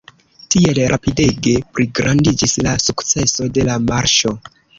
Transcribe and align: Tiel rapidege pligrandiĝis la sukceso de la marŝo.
Tiel 0.53 0.79
rapidege 0.93 1.53
pligrandiĝis 1.75 2.57
la 2.69 2.75
sukceso 2.87 3.49
de 3.59 3.69
la 3.71 3.79
marŝo. 3.93 4.35